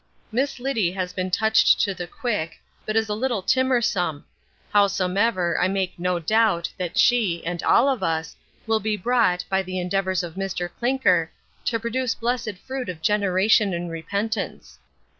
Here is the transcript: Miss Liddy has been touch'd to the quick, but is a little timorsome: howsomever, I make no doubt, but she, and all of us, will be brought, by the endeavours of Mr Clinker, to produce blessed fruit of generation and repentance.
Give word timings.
Miss 0.31 0.59
Liddy 0.59 0.93
has 0.93 1.13
been 1.13 1.29
touch'd 1.29 1.79
to 1.81 1.93
the 1.93 2.07
quick, 2.07 2.59
but 2.87 2.95
is 2.95 3.07
a 3.07 3.13
little 3.13 3.43
timorsome: 3.43 4.23
howsomever, 4.73 5.61
I 5.61 5.67
make 5.67 5.93
no 5.99 6.17
doubt, 6.17 6.73
but 6.75 6.97
she, 6.97 7.45
and 7.45 7.61
all 7.61 7.87
of 7.87 8.01
us, 8.01 8.35
will 8.65 8.79
be 8.79 8.97
brought, 8.97 9.45
by 9.47 9.61
the 9.61 9.77
endeavours 9.77 10.23
of 10.23 10.33
Mr 10.33 10.71
Clinker, 10.79 11.29
to 11.65 11.79
produce 11.79 12.15
blessed 12.15 12.57
fruit 12.65 12.89
of 12.89 13.03
generation 13.03 13.75
and 13.75 13.91
repentance. 13.91 14.79